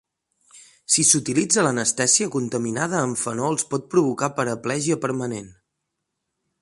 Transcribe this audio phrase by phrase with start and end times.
[0.93, 5.53] Si s"utilitza, l"anestèsia contaminada amb fenols pot provocar paraplegia permanent.